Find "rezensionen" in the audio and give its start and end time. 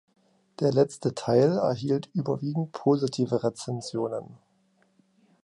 3.43-4.35